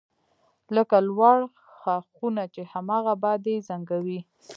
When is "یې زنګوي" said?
3.51-4.19